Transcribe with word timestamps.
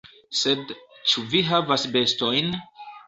Sed, 0.37 0.71
ĉu 1.11 1.25
vi 1.35 1.43
havas 1.53 1.85
bestojn? 1.99 2.51